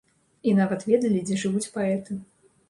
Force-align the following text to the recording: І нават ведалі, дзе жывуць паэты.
І 0.51 0.55
нават 0.59 0.85
ведалі, 0.91 1.21
дзе 1.27 1.37
жывуць 1.43 1.71
паэты. 1.77 2.19